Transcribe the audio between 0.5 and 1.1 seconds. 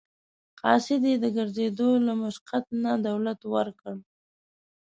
قاصد له